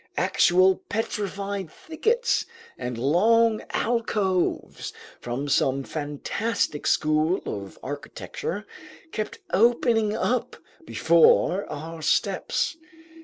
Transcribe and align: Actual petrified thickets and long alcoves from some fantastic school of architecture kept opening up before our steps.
Actual 0.17 0.77
petrified 0.89 1.69
thickets 1.71 2.47
and 2.75 2.97
long 2.97 3.61
alcoves 3.69 4.91
from 5.19 5.47
some 5.47 5.83
fantastic 5.83 6.87
school 6.87 7.39
of 7.45 7.77
architecture 7.83 8.65
kept 9.11 9.37
opening 9.53 10.15
up 10.17 10.55
before 10.87 11.71
our 11.71 12.01
steps. 12.01 12.77